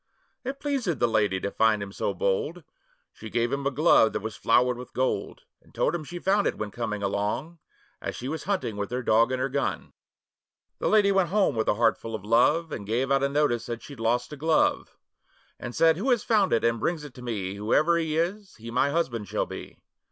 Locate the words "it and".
16.51-16.79